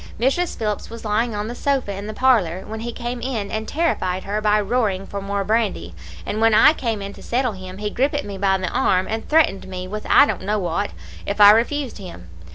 [0.19, 0.57] Mrs.
[0.57, 4.23] Phillips was lying on the sofa in the parlour, when he came in and terrified
[4.23, 5.93] her by roaring for more brandy;
[6.25, 9.29] and when I came in to settle him, he grippit me by the arm and
[9.29, 10.89] threatened me with I don't know what,
[11.27, 12.31] if I refused him.